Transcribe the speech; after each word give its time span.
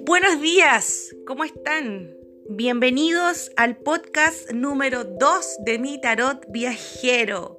Buenos 0.00 0.42
días, 0.42 1.14
¿cómo 1.26 1.44
están? 1.44 2.16
Bienvenidos 2.48 3.52
al 3.56 3.78
podcast 3.78 4.50
número 4.50 5.04
2 5.04 5.64
de 5.64 5.78
mi 5.78 6.00
tarot 6.00 6.44
viajero. 6.48 7.58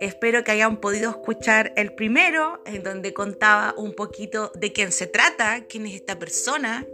Espero 0.00 0.44
que 0.44 0.52
hayan 0.52 0.80
podido 0.80 1.10
escuchar 1.10 1.72
el 1.76 1.94
primero, 1.94 2.62
en 2.66 2.84
donde 2.84 3.12
contaba 3.12 3.74
un 3.76 3.94
poquito 3.94 4.52
de 4.54 4.72
quién 4.72 4.92
se 4.92 5.08
trata, 5.08 5.66
quién 5.68 5.86
es 5.86 5.94
esta 5.94 6.18
persona, 6.18 6.86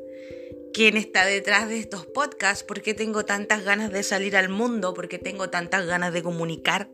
quién 0.72 0.96
está 0.96 1.26
detrás 1.26 1.68
de 1.68 1.78
estos 1.78 2.06
podcasts, 2.06 2.64
por 2.64 2.80
qué 2.80 2.94
tengo 2.94 3.24
tantas 3.26 3.62
ganas 3.62 3.92
de 3.92 4.02
salir 4.02 4.36
al 4.36 4.48
mundo, 4.48 4.94
por 4.94 5.08
qué 5.08 5.18
tengo 5.18 5.50
tantas 5.50 5.86
ganas 5.86 6.14
de 6.14 6.22
comunicar 6.22 6.88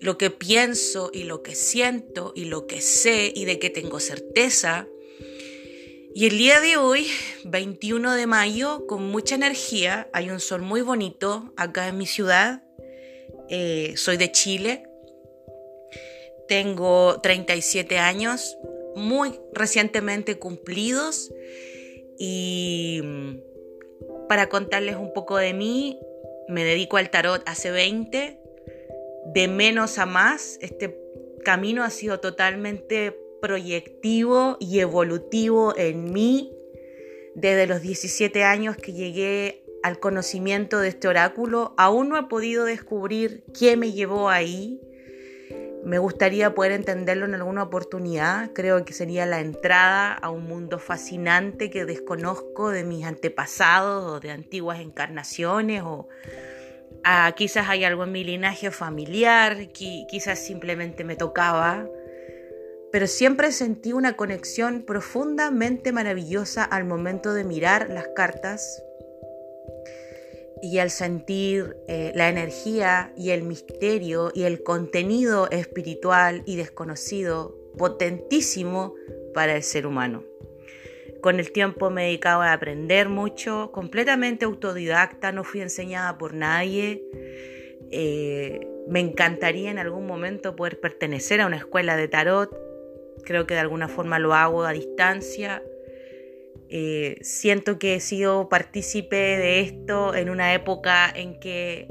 lo 0.00 0.18
que 0.18 0.30
pienso 0.30 1.10
y 1.12 1.24
lo 1.24 1.42
que 1.42 1.54
siento 1.54 2.32
y 2.34 2.44
lo 2.44 2.66
que 2.66 2.80
sé 2.80 3.32
y 3.34 3.44
de 3.44 3.58
qué 3.58 3.70
tengo 3.70 4.00
certeza. 4.00 4.86
Y 6.14 6.26
el 6.26 6.38
día 6.38 6.60
de 6.60 6.76
hoy, 6.76 7.06
21 7.44 8.14
de 8.14 8.26
mayo, 8.26 8.86
con 8.86 9.04
mucha 9.10 9.34
energía, 9.34 10.08
hay 10.12 10.30
un 10.30 10.40
sol 10.40 10.62
muy 10.62 10.80
bonito 10.80 11.52
acá 11.56 11.88
en 11.88 11.98
mi 11.98 12.06
ciudad. 12.06 12.62
Eh, 13.48 13.94
soy 13.96 14.16
de 14.16 14.32
Chile. 14.32 14.84
Tengo 16.48 17.20
37 17.20 17.98
años, 17.98 18.56
muy 18.96 19.38
recientemente 19.52 20.38
cumplidos. 20.38 21.30
Y 22.18 23.00
mm, 23.04 23.36
para 24.28 24.48
contarles 24.48 24.96
un 24.96 25.12
poco 25.12 25.36
de 25.36 25.52
mí, 25.52 25.98
me 26.48 26.64
dedico 26.64 26.96
al 26.96 27.10
tarot 27.10 27.42
hace 27.46 27.70
20, 27.70 28.37
de 29.26 29.48
menos 29.48 29.98
a 29.98 30.06
más. 30.06 30.58
Este 30.60 30.98
camino 31.44 31.84
ha 31.84 31.90
sido 31.90 32.20
totalmente 32.20 33.16
proyectivo 33.40 34.56
y 34.60 34.80
evolutivo 34.80 35.76
en 35.76 36.12
mí 36.12 36.52
desde 37.34 37.66
los 37.66 37.82
17 37.82 38.42
años 38.42 38.76
que 38.76 38.92
llegué 38.92 39.64
al 39.82 40.00
conocimiento 40.00 40.80
de 40.80 40.88
este 40.88 41.08
oráculo. 41.08 41.74
Aún 41.76 42.08
no 42.08 42.18
he 42.18 42.24
podido 42.24 42.64
descubrir 42.64 43.44
qué 43.56 43.76
me 43.76 43.92
llevó 43.92 44.28
ahí, 44.28 44.80
me 45.84 45.98
gustaría 45.98 46.54
poder 46.54 46.72
entenderlo 46.72 47.24
en 47.24 47.34
alguna 47.34 47.62
oportunidad. 47.62 48.52
Creo 48.52 48.84
que 48.84 48.92
sería 48.92 49.26
la 49.26 49.40
entrada 49.40 50.12
a 50.12 50.30
un 50.30 50.44
mundo 50.44 50.78
fascinante 50.78 51.70
que 51.70 51.84
desconozco 51.84 52.70
de 52.70 52.84
mis 52.84 53.06
antepasados 53.06 54.04
o 54.04 54.20
de 54.20 54.30
antiguas 54.30 54.80
encarnaciones 54.80 55.82
o 55.84 56.08
quizás 57.36 57.68
hay 57.68 57.84
algo 57.84 58.04
en 58.04 58.12
mi 58.12 58.24
linaje 58.24 58.70
familiar, 58.70 59.68
quizás 59.72 60.38
simplemente 60.38 61.04
me 61.04 61.16
tocaba. 61.16 61.88
Pero 62.90 63.06
siempre 63.06 63.52
sentí 63.52 63.92
una 63.92 64.16
conexión 64.16 64.82
profundamente 64.82 65.92
maravillosa 65.92 66.64
al 66.64 66.84
momento 66.84 67.34
de 67.34 67.44
mirar 67.44 67.90
las 67.90 68.08
cartas 68.16 68.82
y 70.62 70.78
al 70.78 70.90
sentir 70.90 71.76
eh, 71.86 72.12
la 72.14 72.28
energía 72.28 73.12
y 73.16 73.30
el 73.30 73.42
misterio 73.42 74.32
y 74.34 74.44
el 74.44 74.62
contenido 74.62 75.48
espiritual 75.50 76.42
y 76.46 76.56
desconocido 76.56 77.54
potentísimo 77.76 78.94
para 79.34 79.54
el 79.54 79.62
ser 79.62 79.86
humano. 79.86 80.27
Con 81.20 81.40
el 81.40 81.52
tiempo 81.52 81.90
me 81.90 82.04
dedicaba 82.04 82.50
a 82.50 82.52
aprender 82.52 83.08
mucho, 83.08 83.70
completamente 83.72 84.44
autodidacta, 84.44 85.32
no 85.32 85.44
fui 85.44 85.60
enseñada 85.60 86.16
por 86.18 86.34
nadie. 86.34 87.02
Eh, 87.90 88.60
me 88.88 89.00
encantaría 89.00 89.70
en 89.70 89.78
algún 89.78 90.06
momento 90.06 90.56
poder 90.56 90.80
pertenecer 90.80 91.40
a 91.40 91.46
una 91.46 91.56
escuela 91.56 91.96
de 91.96 92.08
tarot. 92.08 92.56
Creo 93.24 93.46
que 93.46 93.54
de 93.54 93.60
alguna 93.60 93.88
forma 93.88 94.18
lo 94.18 94.34
hago 94.34 94.64
a 94.64 94.72
distancia 94.72 95.62
eh, 96.70 97.16
siento 97.22 97.78
que 97.78 97.94
he 97.94 98.00
sido 98.00 98.50
partícipe 98.50 99.16
de 99.16 99.60
esto 99.60 100.14
en 100.14 100.28
una 100.28 100.52
época 100.52 101.10
en 101.14 101.40
que 101.40 101.88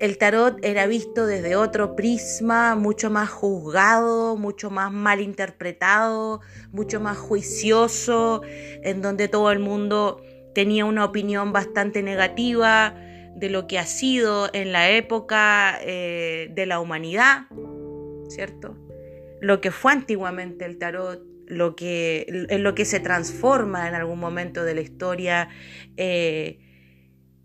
el 0.00 0.16
tarot 0.16 0.58
era 0.62 0.86
visto 0.86 1.26
desde 1.26 1.56
otro 1.56 1.94
prisma, 1.94 2.74
mucho 2.74 3.10
más 3.10 3.28
juzgado, 3.28 4.36
mucho 4.36 4.70
más 4.70 4.90
mal 4.90 5.20
interpretado, 5.20 6.40
mucho 6.72 7.00
más 7.00 7.18
juicioso, 7.18 8.40
en 8.46 9.02
donde 9.02 9.28
todo 9.28 9.52
el 9.52 9.58
mundo 9.58 10.22
tenía 10.54 10.86
una 10.86 11.04
opinión 11.04 11.52
bastante 11.52 12.02
negativa 12.02 12.94
de 13.36 13.50
lo 13.50 13.66
que 13.66 13.78
ha 13.78 13.84
sido 13.84 14.48
en 14.54 14.72
la 14.72 14.90
época 14.90 15.78
eh, 15.82 16.50
de 16.54 16.64
la 16.64 16.80
humanidad, 16.80 17.42
¿cierto? 18.28 18.78
Lo 19.42 19.60
que 19.60 19.70
fue 19.70 19.92
antiguamente 19.92 20.64
el 20.64 20.78
tarot 20.78 21.22
lo 21.46 21.74
que, 21.76 22.46
en 22.48 22.62
lo 22.62 22.74
que 22.74 22.84
se 22.84 23.00
transforma 23.00 23.88
en 23.88 23.94
algún 23.94 24.20
momento 24.20 24.64
de 24.64 24.74
la 24.74 24.80
historia 24.80 25.48
eh, 25.96 26.60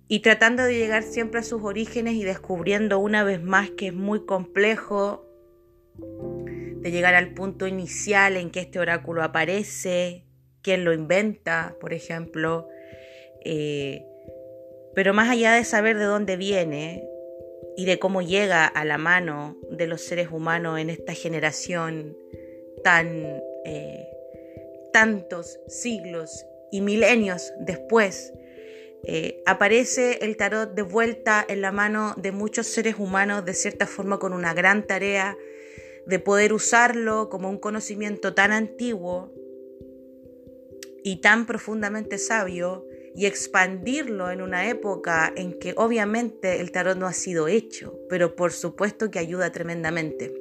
y 0.08 0.20
tratando 0.20 0.64
de 0.64 0.78
llegar 0.78 1.04
siempre 1.04 1.40
a 1.40 1.44
sus 1.44 1.64
orígenes 1.64 2.14
y 2.16 2.24
descubriendo 2.24 3.00
una 3.00 3.24
vez 3.24 3.42
más 3.42 3.72
que 3.72 3.88
es 3.88 3.94
muy 3.94 4.26
complejo 4.26 5.26
de 5.98 6.92
llegar 6.92 7.16
al 7.16 7.34
punto 7.34 7.66
inicial 7.68 8.38
en 8.38 8.52
que 8.52 8.60
este 8.60 8.80
oráculo 8.80 9.24
aparece, 9.24 10.26
quién 10.62 10.86
lo 10.86 10.94
inventa, 10.94 11.76
por 11.82 11.94
ejemplo. 11.94 12.68
Eh, 13.44 14.06
pero 14.94 15.14
más 15.14 15.30
allá 15.30 15.54
de 15.54 15.64
saber 15.64 15.98
de 15.98 16.06
dónde 16.06 16.38
viene 16.38 17.08
y 17.76 17.86
de 17.86 17.98
cómo 17.98 18.22
llega 18.22 18.66
a 18.66 18.86
la 18.86 18.98
mano 18.98 19.58
de 19.72 19.88
los 19.88 20.02
seres 20.02 20.30
humanos 20.32 20.80
en 20.80 20.90
esta 20.90 21.14
generación 21.14 22.16
tan 22.84 23.42
eh, 23.66 24.08
tantos 24.94 25.60
siglos 25.68 26.46
y 26.72 26.82
milenios 26.82 27.52
después, 27.60 28.32
eh, 29.08 29.44
aparece 29.46 30.20
el 30.22 30.36
tarot 30.36 30.74
de 30.74 30.82
vuelta 30.82 31.46
en 31.48 31.62
la 31.62 31.72
mano 31.72 32.16
de 32.18 32.32
muchos 32.32 32.68
seres 32.68 32.96
humanos, 32.98 33.46
de 33.46 33.54
cierta 33.54 33.86
forma 33.86 34.18
con 34.18 34.34
una 34.34 34.54
gran 34.54 34.88
tarea 34.88 35.38
de 36.08 36.20
poder 36.20 36.54
usarlo 36.54 37.30
como 37.30 37.50
un 37.50 37.60
conocimiento 37.60 38.34
tan 38.34 38.52
antiguo 38.52 39.32
y 41.04 41.18
tan 41.22 41.46
profundamente 41.46 42.18
sabio 42.18 42.88
y 43.16 43.28
expandirlo 43.28 44.32
en 44.32 44.42
una 44.42 44.68
época 44.70 45.32
en 45.36 45.58
que 45.60 45.74
obviamente 45.78 46.60
el 46.60 46.72
tarot 46.72 46.98
no 46.98 47.06
ha 47.06 47.14
sido 47.14 47.48
hecho, 47.48 48.00
pero 48.10 48.36
por 48.36 48.52
supuesto 48.52 49.12
que 49.12 49.20
ayuda 49.20 49.52
tremendamente. 49.52 50.34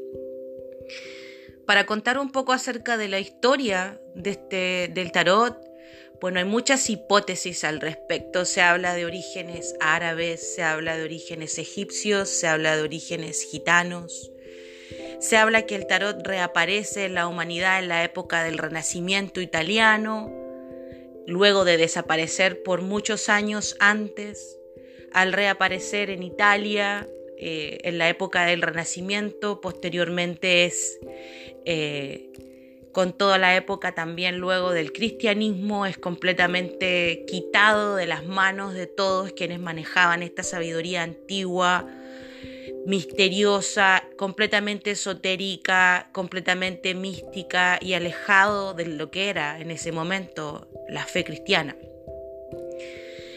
Para 1.66 1.86
contar 1.86 2.18
un 2.18 2.30
poco 2.30 2.52
acerca 2.52 2.96
de 2.96 3.08
la 3.08 3.20
historia 3.20 4.00
de 4.14 4.30
este, 4.30 4.90
del 4.92 5.12
tarot, 5.12 5.56
bueno, 6.24 6.38
hay 6.38 6.46
muchas 6.46 6.88
hipótesis 6.88 7.64
al 7.64 7.82
respecto. 7.82 8.46
Se 8.46 8.62
habla 8.62 8.94
de 8.94 9.04
orígenes 9.04 9.76
árabes, 9.78 10.54
se 10.54 10.62
habla 10.62 10.96
de 10.96 11.04
orígenes 11.04 11.58
egipcios, 11.58 12.30
se 12.30 12.46
habla 12.46 12.78
de 12.78 12.82
orígenes 12.82 13.42
gitanos. 13.42 14.32
Se 15.20 15.36
habla 15.36 15.66
que 15.66 15.74
el 15.74 15.86
tarot 15.86 16.26
reaparece 16.26 17.04
en 17.04 17.12
la 17.12 17.28
humanidad 17.28 17.78
en 17.78 17.88
la 17.88 18.04
época 18.04 18.42
del 18.42 18.56
Renacimiento 18.56 19.42
italiano, 19.42 20.32
luego 21.26 21.66
de 21.66 21.76
desaparecer 21.76 22.62
por 22.62 22.80
muchos 22.80 23.28
años 23.28 23.76
antes, 23.78 24.58
al 25.12 25.30
reaparecer 25.34 26.08
en 26.08 26.22
Italia 26.22 27.06
eh, 27.36 27.80
en 27.82 27.98
la 27.98 28.08
época 28.08 28.46
del 28.46 28.62
Renacimiento, 28.62 29.60
posteriormente 29.60 30.64
es 30.64 30.98
eh, 31.66 32.30
con 32.94 33.12
toda 33.12 33.36
la 33.36 33.54
época 33.56 33.94
también 33.94 34.38
luego 34.38 34.72
del 34.72 34.92
cristianismo, 34.92 35.84
es 35.84 35.98
completamente 35.98 37.24
quitado 37.26 37.96
de 37.96 38.06
las 38.06 38.24
manos 38.24 38.72
de 38.72 38.86
todos 38.86 39.32
quienes 39.32 39.60
manejaban 39.60 40.22
esta 40.22 40.42
sabiduría 40.42 41.02
antigua, 41.02 41.86
misteriosa, 42.86 44.04
completamente 44.16 44.92
esotérica, 44.92 46.08
completamente 46.12 46.94
mística 46.94 47.78
y 47.82 47.94
alejado 47.94 48.72
de 48.72 48.86
lo 48.86 49.10
que 49.10 49.28
era 49.28 49.60
en 49.60 49.70
ese 49.70 49.92
momento 49.92 50.68
la 50.88 51.04
fe 51.04 51.24
cristiana. 51.24 51.76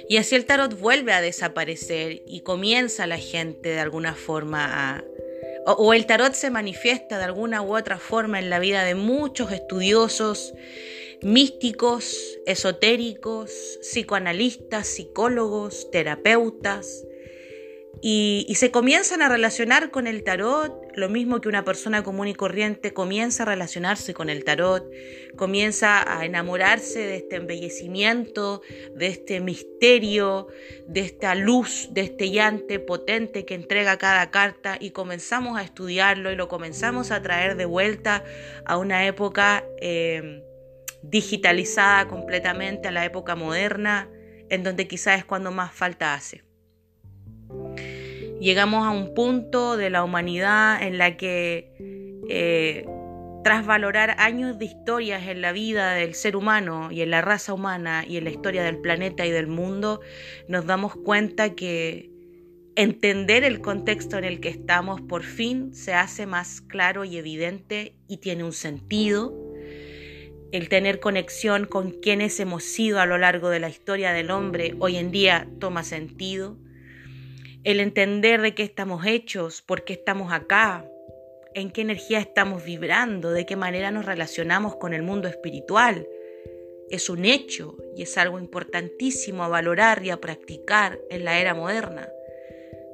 Y 0.08 0.18
así 0.18 0.36
el 0.36 0.46
tarot 0.46 0.80
vuelve 0.80 1.12
a 1.12 1.22
desaparecer 1.22 2.22
y 2.26 2.42
comienza 2.42 3.08
la 3.08 3.18
gente 3.18 3.70
de 3.70 3.80
alguna 3.80 4.14
forma 4.14 4.96
a... 4.96 5.04
O, 5.70 5.94
el 5.94 6.06
tarot 6.06 6.34
se 6.34 6.50
manifiesta 6.50 7.18
de 7.18 7.26
alguna 7.26 7.62
u 7.62 7.76
otra 7.76 8.00
forma 8.00 8.40
en 8.40 8.50
la 8.50 8.58
vida 8.58 8.86
de 8.86 8.96
muchos 8.96 9.52
estudiosos, 9.52 10.54
místicos, 11.22 12.16
esotéricos, 12.46 13.52
psicoanalistas, 13.82 14.88
psicólogos, 14.88 15.92
terapeutas, 15.92 17.04
y, 18.02 18.54
se 18.56 18.72
comienzan 18.72 19.22
a 19.22 19.30
relacionar 19.30 19.92
con 19.92 20.08
el 20.08 20.24
tarot, 20.24 20.74
lo 20.96 21.10
mismo 21.10 21.42
que 21.42 21.50
una 21.50 21.64
persona 21.64 22.04
común 22.04 22.28
y 22.28 22.34
corriente 22.34 22.94
comienza 22.94 23.44
a 23.44 23.46
relacionarse 23.48 24.14
con 24.14 24.30
el 24.30 24.44
tarot, 24.44 24.86
comienza 25.36 26.18
a 26.18 26.26
enamorarse 26.26 27.00
de 27.00 27.18
este 27.18 27.38
embellecimiento, 27.38 28.62
de 28.96 29.08
este 29.08 29.40
misterio, 29.40 30.48
de 30.88 31.02
esta 31.02 31.36
luz, 31.36 31.90
de 31.92 32.02
este 32.02 32.32
llante 32.32 32.80
potente 32.80 33.46
que 33.46 33.56
entrega 33.56 33.98
cada 33.98 34.32
carta 34.32 34.78
y 34.80 34.92
comenzamos 34.92 35.58
a 35.58 35.64
estudiarlo 35.64 36.32
y 36.32 36.36
lo 36.36 36.48
comenzamos 36.48 37.12
a 37.12 37.22
traer 37.22 37.58
de 37.58 37.66
vuelta 37.66 38.24
a 38.66 38.78
una 38.78 39.06
época 39.06 39.66
eh, 39.82 40.44
digitalizada 41.02 42.08
completamente, 42.08 42.88
a 42.88 42.92
la 42.92 43.06
época 43.06 43.36
moderna, 43.36 44.10
en 44.50 44.64
donde 44.64 44.88
quizás 44.88 45.20
es 45.20 45.26
cuando 45.26 45.52
más 45.52 45.74
falta 45.74 46.14
hace. 46.14 46.47
Llegamos 48.40 48.86
a 48.86 48.92
un 48.92 49.14
punto 49.16 49.78
de 49.78 49.90
la 49.90 50.04
humanidad 50.04 50.82
en 50.84 50.98
la 51.00 51.18
que, 51.18 51.74
eh, 52.30 52.86
tras 53.44 53.66
valorar 53.66 54.16
años 54.20 54.60
de 54.60 54.66
historias 54.66 55.28
en 55.28 55.42
la 55.42 55.52
vida 55.54 55.94
del 55.94 56.14
ser 56.14 56.36
humano 56.36 56.92
y 56.92 57.02
en 57.02 57.10
la 57.10 57.22
raza 57.22 57.54
humana 57.54 58.06
y 58.08 58.18
en 58.18 58.26
la 58.26 58.30
historia 58.30 58.64
del 58.64 58.78
planeta 58.78 59.26
y 59.26 59.32
del 59.32 59.48
mundo, 59.48 60.02
nos 60.48 60.66
damos 60.68 60.96
cuenta 60.96 61.56
que 61.56 62.12
entender 62.76 63.44
el 63.44 63.60
contexto 63.60 64.20
en 64.20 64.24
el 64.24 64.40
que 64.40 64.50
estamos 64.50 65.02
por 65.02 65.24
fin 65.24 65.74
se 65.74 65.94
hace 65.94 66.28
más 66.28 66.62
claro 66.62 67.06
y 67.06 67.18
evidente 67.18 67.96
y 68.08 68.18
tiene 68.18 68.44
un 68.44 68.54
sentido. 68.54 69.34
El 70.52 70.70
tener 70.70 71.00
conexión 71.00 71.66
con 71.66 71.92
quienes 71.92 72.40
hemos 72.40 72.64
sido 72.64 73.00
a 73.00 73.08
lo 73.08 73.18
largo 73.18 73.50
de 73.50 73.60
la 73.60 73.70
historia 73.70 74.12
del 74.12 74.30
hombre 74.30 74.76
hoy 74.80 74.98
en 74.98 75.12
día 75.12 75.48
toma 75.60 75.84
sentido 75.84 76.58
el 77.68 77.82
entender 77.82 78.42
de 78.42 78.56
qué 78.56 78.64
estamos 78.64 79.06
hechos, 79.06 79.62
por 79.62 79.84
qué 79.84 79.92
estamos 79.92 80.32
acá, 80.32 80.86
en 81.54 81.70
qué 81.70 81.82
energía 81.82 82.18
estamos 82.18 82.64
vibrando, 82.64 83.34
de 83.34 83.46
qué 83.46 83.58
manera 83.58 83.92
nos 83.92 84.06
relacionamos 84.06 84.78
con 84.78 84.94
el 84.94 85.02
mundo 85.02 85.28
espiritual. 85.28 86.08
Es 86.90 87.10
un 87.10 87.26
hecho 87.26 87.76
y 87.94 88.04
es 88.04 88.18
algo 88.18 88.40
importantísimo 88.40 89.44
a 89.44 89.50
valorar 89.50 90.02
y 90.06 90.12
a 90.12 90.22
practicar 90.22 90.98
en 91.10 91.26
la 91.26 91.42
era 91.42 91.54
moderna, 91.56 92.08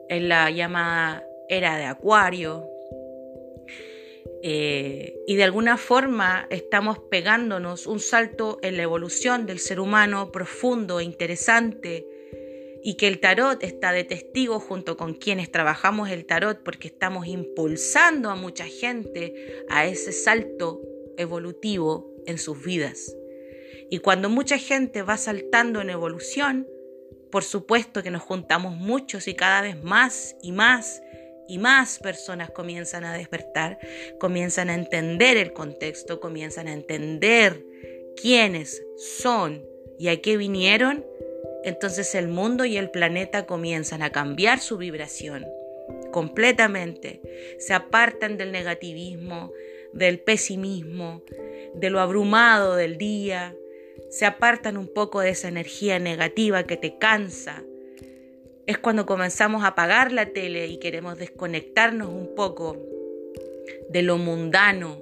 en 0.09 0.27
la 0.27 0.49
llamada 0.49 1.23
era 1.47 1.77
de 1.77 1.85
Acuario. 1.85 2.67
Eh, 4.41 5.13
y 5.27 5.35
de 5.35 5.43
alguna 5.43 5.77
forma 5.77 6.47
estamos 6.49 6.97
pegándonos 7.11 7.85
un 7.85 7.99
salto 7.99 8.57
en 8.63 8.77
la 8.77 8.83
evolución 8.83 9.45
del 9.45 9.59
ser 9.59 9.79
humano 9.79 10.31
profundo 10.31 10.99
e 10.99 11.03
interesante 11.03 12.07
y 12.83 12.95
que 12.95 13.07
el 13.07 13.19
tarot 13.19 13.63
está 13.63 13.93
de 13.93 14.03
testigo 14.03 14.59
junto 14.59 14.97
con 14.97 15.13
quienes 15.13 15.49
trabajamos 15.51 16.09
el 16.09 16.25
tarot 16.25 16.61
porque 16.63 16.89
estamos 16.89 17.27
impulsando 17.27 18.29
a 18.29 18.35
mucha 18.35 18.65
gente 18.65 19.63
a 19.69 19.85
ese 19.85 20.11
salto 20.11 20.81
evolutivo 21.17 22.13
en 22.25 22.37
sus 22.37 22.63
vidas. 22.63 23.15
Y 23.89 23.99
cuando 23.99 24.29
mucha 24.29 24.57
gente 24.57 25.01
va 25.01 25.17
saltando 25.17 25.79
en 25.79 25.89
evolución, 25.89 26.67
por 27.31 27.43
supuesto 27.43 28.03
que 28.03 28.11
nos 28.11 28.21
juntamos 28.21 28.75
muchos 28.75 29.27
y 29.27 29.33
cada 29.33 29.61
vez 29.61 29.81
más 29.81 30.35
y 30.41 30.51
más 30.51 31.01
y 31.47 31.57
más 31.59 31.99
personas 31.99 32.51
comienzan 32.51 33.05
a 33.05 33.13
despertar, 33.13 33.79
comienzan 34.19 34.69
a 34.69 34.75
entender 34.75 35.37
el 35.37 35.53
contexto, 35.53 36.19
comienzan 36.19 36.67
a 36.67 36.73
entender 36.73 37.65
quiénes 38.21 38.83
son 38.97 39.63
y 39.99 40.07
a 40.07 40.21
qué 40.21 40.37
vinieron 40.37 41.05
entonces 41.63 42.15
el 42.15 42.27
mundo 42.27 42.65
y 42.65 42.77
el 42.77 42.89
planeta 42.89 43.45
comienzan 43.45 44.01
a 44.01 44.11
cambiar 44.11 44.59
su 44.59 44.77
vibración 44.77 45.45
completamente. 46.11 47.21
Se 47.59 47.73
apartan 47.73 48.37
del 48.37 48.51
negativismo, 48.51 49.51
del 49.91 50.19
pesimismo, 50.19 51.23
de 51.73 51.89
lo 51.89 51.99
abrumado 51.99 52.75
del 52.75 52.97
día. 52.97 53.55
Se 54.09 54.25
apartan 54.25 54.77
un 54.77 54.87
poco 54.87 55.19
de 55.19 55.31
esa 55.31 55.49
energía 55.49 55.99
negativa 55.99 56.63
que 56.63 56.77
te 56.77 56.97
cansa. 56.97 57.63
Es 58.65 58.77
cuando 58.77 59.05
comenzamos 59.05 59.63
a 59.63 59.67
apagar 59.67 60.13
la 60.13 60.27
tele 60.27 60.67
y 60.67 60.77
queremos 60.77 61.17
desconectarnos 61.17 62.07
un 62.07 62.33
poco 62.33 62.77
de 63.89 64.01
lo 64.01 64.17
mundano 64.17 65.01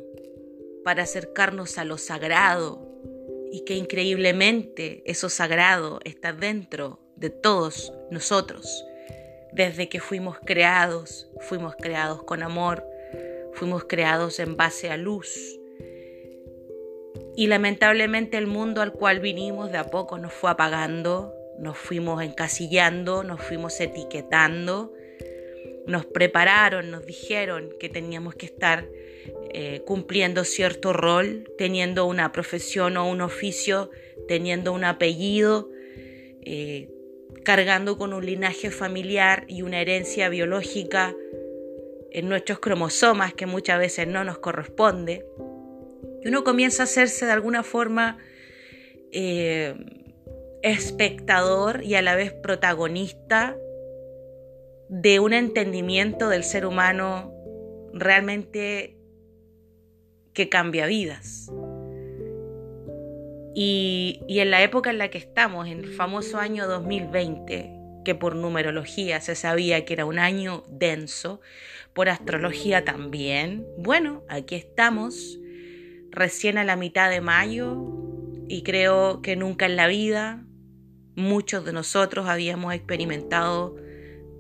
para 0.84 1.04
acercarnos 1.04 1.78
a 1.78 1.86
lo 1.86 2.00
sagrado, 2.00 2.91
y 3.52 3.66
que 3.66 3.76
increíblemente 3.76 5.04
eso 5.06 5.30
sagrado 5.30 6.00
está 6.06 6.34
dentro 6.34 7.00
de 7.16 7.30
todos 7.30 7.94
nosotros. 8.10 8.86
Desde 9.52 9.90
que 9.90 10.00
fuimos 10.00 10.38
creados, 10.46 11.30
fuimos 11.40 11.76
creados 11.76 12.24
con 12.24 12.42
amor, 12.42 12.88
fuimos 13.54 13.84
creados 13.84 14.40
en 14.40 14.56
base 14.56 14.90
a 14.90 14.98
luz. 14.98 15.60
Y 17.36 17.48
lamentablemente 17.48 18.38
el 18.38 18.48
mundo 18.48 18.82
al 18.82 18.94
cual 18.94 19.20
vinimos 19.20 19.72
de 19.72 19.78
a 19.78 19.86
poco 19.86 20.18
nos 20.18 20.34
fue 20.34 20.50
apagando, 20.50 21.34
nos 21.60 21.78
fuimos 21.78 22.24
encasillando, 22.24 23.24
nos 23.24 23.42
fuimos 23.42 23.80
etiquetando, 23.80 24.94
nos 25.88 26.06
prepararon, 26.06 26.92
nos 26.92 27.06
dijeron 27.06 27.70
que 27.80 27.90
teníamos 27.90 28.36
que 28.36 28.46
estar 28.46 28.88
eh, 29.54 29.82
cumpliendo 29.86 30.44
cierto 30.44 30.94
rol, 30.94 31.52
teniendo 31.58 32.06
una 32.06 32.32
profesión 32.32 32.98
o 32.98 33.10
un 33.10 33.22
oficio, 33.22 33.90
teniendo 34.28 34.74
un 34.74 34.84
apellido, 34.84 35.70
eh, 36.44 36.90
cargando 37.44 37.98
con 37.98 38.14
un 38.14 38.26
linaje 38.26 38.72
familiar 38.72 39.46
y 39.48 39.62
una 39.62 39.82
herencia 39.82 40.30
biológica 40.30 41.16
en 42.12 42.30
nuestros 42.30 42.60
cromosomas 42.60 43.34
que 43.34 43.46
muchas 43.46 43.80
veces 43.80 44.08
no 44.08 44.24
nos 44.24 44.40
corresponde. 44.40 45.26
Y 46.24 46.28
uno 46.28 46.44
comienza 46.44 46.84
a 46.84 46.86
hacerse 46.86 47.26
de 47.26 47.32
alguna 47.32 47.64
forma 47.64 48.18
eh, 49.12 49.76
espectador 50.62 51.84
y 51.84 51.96
a 51.96 52.02
la 52.02 52.16
vez 52.16 52.32
protagonista 52.32 53.58
de 54.92 55.22
un 55.22 55.32
entendimiento 55.32 56.28
del 56.28 56.44
ser 56.44 56.66
humano 56.66 57.34
realmente 57.94 58.98
que 60.34 60.50
cambia 60.50 60.86
vidas. 60.86 61.50
Y, 63.56 64.20
en 64.28 64.52
la 64.52 64.62
época 64.62 64.90
en 64.90 64.98
la 64.98 65.10
que 65.10 65.18
estamos, 65.18 65.68
en 65.68 65.80
el 65.80 65.94
famoso 65.94 66.40
año 66.40 66.68
2020, 66.68 67.72
que 68.04 68.16
por 68.16 68.36
numerología 68.36 69.22
se 69.22 69.36
sabía 69.36 69.86
que 69.86 69.94
era 69.94 70.04
un 70.04 70.20
año 70.20 70.64
denso, 70.68 71.40
por 71.94 72.10
astrología 72.10 72.84
también, 72.84 73.66
bueno, 73.78 74.24
aquí 74.28 74.56
estamos, 74.56 75.40
recién 76.10 76.58
a 76.58 76.66
la 76.66 76.76
mitad 76.76 77.10
de 77.10 77.22
mayo, 77.22 77.78
y 78.50 78.64
creo 78.64 79.22
que 79.22 79.38
nunca 79.38 79.68
en 79.68 79.78
la 79.78 79.88
vida 79.88 80.44
muchos 81.16 81.64
de 81.64 81.72
nosotros 81.72 82.28
habíamos 82.28 82.74
experimentado 82.74 83.78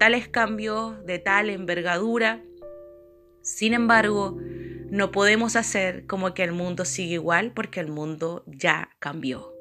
tales 0.01 0.27
cambios 0.27 1.05
de 1.05 1.19
tal 1.19 1.51
envergadura. 1.51 2.43
Sin 3.43 3.75
embargo, 3.75 4.35
no 4.89 5.11
podemos 5.11 5.55
hacer 5.55 6.07
como 6.07 6.33
que 6.33 6.41
el 6.41 6.53
mundo 6.53 6.85
sigue 6.85 7.13
igual 7.13 7.51
porque 7.53 7.81
el 7.81 7.89
mundo 7.89 8.43
ya 8.47 8.89
cambió. 8.97 9.53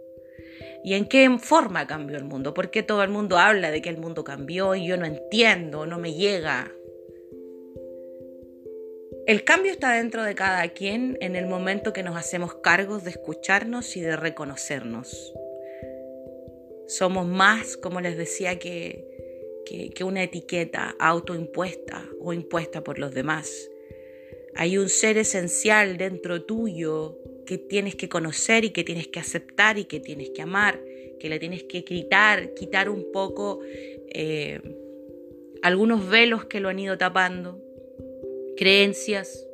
¿Y 0.82 0.94
en 0.94 1.04
qué 1.04 1.28
forma 1.38 1.86
cambió 1.86 2.16
el 2.16 2.24
mundo? 2.24 2.54
Porque 2.54 2.82
todo 2.82 3.02
el 3.02 3.10
mundo 3.10 3.36
habla 3.36 3.70
de 3.70 3.82
que 3.82 3.90
el 3.90 3.98
mundo 3.98 4.24
cambió 4.24 4.74
y 4.74 4.86
yo 4.86 4.96
no 4.96 5.04
entiendo, 5.04 5.84
no 5.84 5.98
me 5.98 6.14
llega. 6.14 6.72
El 9.26 9.44
cambio 9.44 9.72
está 9.72 9.92
dentro 9.92 10.24
de 10.24 10.34
cada 10.34 10.66
quien 10.70 11.18
en 11.20 11.36
el 11.36 11.48
momento 11.48 11.92
que 11.92 12.02
nos 12.02 12.16
hacemos 12.16 12.54
cargos 12.62 13.04
de 13.04 13.10
escucharnos 13.10 13.94
y 13.94 14.00
de 14.00 14.16
reconocernos. 14.16 15.34
Somos 16.86 17.26
más, 17.26 17.76
como 17.76 18.00
les 18.00 18.16
decía, 18.16 18.58
que, 18.58 19.19
que, 19.94 20.04
una 20.04 20.22
etiqueta 20.22 20.96
autoimpuesta 20.98 22.04
o 22.20 22.32
impuesta 22.32 22.82
por 22.82 22.98
los 22.98 23.14
demás. 23.14 23.70
Hay 24.54 24.78
un 24.78 24.88
ser 24.88 25.16
esencial 25.18 25.96
dentro 25.96 26.42
tuyo 26.42 27.16
que 27.46 27.58
tienes 27.58 27.94
que 27.94 28.08
conocer 28.08 28.64
y 28.64 28.70
que 28.70 28.84
tienes 28.84 29.08
que 29.08 29.20
aceptar 29.20 29.78
y 29.78 29.84
que 29.84 30.00
tienes 30.00 30.30
que 30.30 30.42
amar, 30.42 30.80
que 31.20 31.28
le 31.28 31.38
tienes 31.38 31.64
que 31.64 31.84
quitar, 31.84 32.54
quitar 32.54 32.88
un 32.88 33.12
poco 33.12 33.60
eh, 33.62 34.60
algunos 35.62 36.08
velos 36.08 36.46
que 36.46 36.60
lo 36.60 36.68
han 36.68 36.78
ido 36.78 36.98
tapando, 36.98 37.62
creencias, 38.56 39.46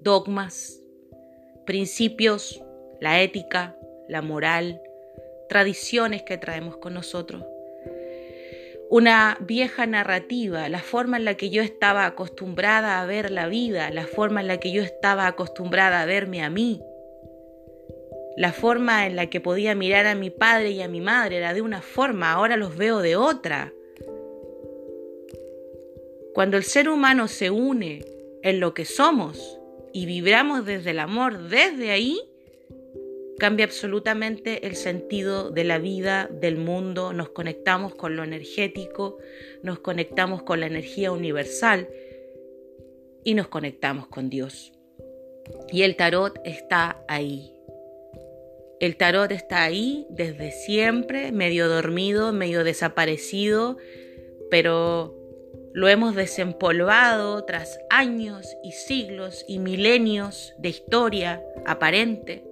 dogmas, 0.00 0.82
principios, 1.64 2.62
la 3.00 3.22
ética, 3.22 3.78
la 4.08 4.20
moral, 4.20 4.80
tradiciones 5.48 6.22
que 6.22 6.36
traemos 6.36 6.76
con 6.76 6.92
nosotros 6.92 7.44
una 8.90 9.36
vieja 9.40 9.86
narrativa, 9.86 10.68
la 10.68 10.80
forma 10.80 11.18
en 11.18 11.24
la 11.24 11.34
que 11.34 11.50
yo 11.50 11.62
estaba 11.62 12.06
acostumbrada 12.06 13.00
a 13.00 13.06
ver 13.06 13.30
la 13.30 13.46
vida, 13.46 13.90
la 13.90 14.06
forma 14.06 14.40
en 14.40 14.48
la 14.48 14.58
que 14.58 14.72
yo 14.72 14.82
estaba 14.82 15.26
acostumbrada 15.26 16.02
a 16.02 16.06
verme 16.06 16.42
a 16.42 16.48
mí, 16.48 16.80
la 18.36 18.52
forma 18.52 19.06
en 19.06 19.16
la 19.16 19.26
que 19.26 19.40
podía 19.40 19.74
mirar 19.74 20.06
a 20.06 20.14
mi 20.14 20.30
padre 20.30 20.70
y 20.70 20.80
a 20.80 20.88
mi 20.88 21.00
madre 21.00 21.36
era 21.38 21.52
de 21.52 21.60
una 21.60 21.82
forma, 21.82 22.32
ahora 22.32 22.56
los 22.56 22.76
veo 22.76 23.00
de 23.00 23.16
otra. 23.16 23.72
Cuando 26.34 26.56
el 26.56 26.62
ser 26.62 26.88
humano 26.88 27.26
se 27.28 27.50
une 27.50 28.04
en 28.42 28.60
lo 28.60 28.74
que 28.74 28.84
somos 28.84 29.58
y 29.92 30.06
vibramos 30.06 30.64
desde 30.64 30.92
el 30.92 31.00
amor, 31.00 31.48
desde 31.48 31.90
ahí, 31.90 32.20
cambia 33.38 33.66
absolutamente 33.66 34.66
el 34.66 34.74
sentido 34.74 35.50
de 35.50 35.64
la 35.64 35.78
vida, 35.78 36.28
del 36.30 36.56
mundo, 36.56 37.12
nos 37.12 37.30
conectamos 37.30 37.94
con 37.94 38.16
lo 38.16 38.24
energético, 38.24 39.18
nos 39.62 39.78
conectamos 39.78 40.42
con 40.42 40.60
la 40.60 40.66
energía 40.66 41.12
universal 41.12 41.88
y 43.24 43.34
nos 43.34 43.48
conectamos 43.48 44.08
con 44.08 44.28
Dios. 44.28 44.72
Y 45.70 45.82
el 45.82 45.96
tarot 45.96 46.38
está 46.44 47.04
ahí. 47.08 47.54
El 48.80 48.96
tarot 48.96 49.30
está 49.32 49.62
ahí 49.64 50.06
desde 50.10 50.50
siempre, 50.50 51.32
medio 51.32 51.68
dormido, 51.68 52.32
medio 52.32 52.64
desaparecido, 52.64 53.76
pero 54.50 55.14
lo 55.74 55.88
hemos 55.88 56.14
desempolvado 56.14 57.44
tras 57.44 57.78
años 57.90 58.56
y 58.62 58.72
siglos 58.72 59.44
y 59.46 59.58
milenios 59.58 60.54
de 60.58 60.70
historia 60.70 61.42
aparente, 61.66 62.47